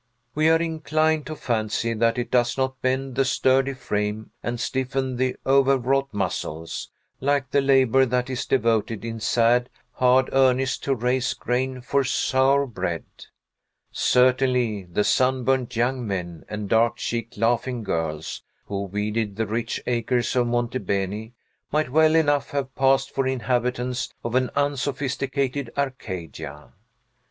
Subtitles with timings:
[0.33, 5.17] We are inclined to fancy that it does not bend the sturdy frame and stiffen
[5.17, 6.89] the overwrought muscles,
[7.19, 12.65] like the labor that is devoted in sad, hard earnest to raise grain for sour
[12.65, 13.03] bread.
[13.91, 20.35] Certainly, the sunburnt young men and dark cheeked, laughing girls, who weeded the rich acres
[20.35, 21.35] of Monte Beni,
[21.71, 26.73] might well enough have passed for inhabitants of an unsophisticated Arcadia.